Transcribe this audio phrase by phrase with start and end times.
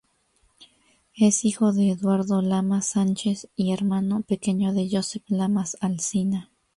[1.15, 6.49] Es hijo de Eduardo Lamas Sánchez y hermano pequeño de Josep Lamas Alsina.